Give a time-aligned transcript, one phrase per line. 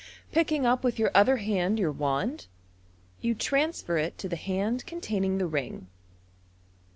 [0.31, 2.47] Picking up with your other hand your wand,
[3.21, 5.89] you transfer it to the hand containing the ring.